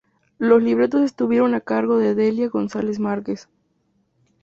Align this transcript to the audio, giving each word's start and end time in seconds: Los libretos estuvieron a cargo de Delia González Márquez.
Los 0.39 0.63
libretos 0.63 1.03
estuvieron 1.03 1.53
a 1.53 1.61
cargo 1.61 1.99
de 1.99 2.15
Delia 2.15 2.49
González 2.49 2.97
Márquez. 2.97 3.47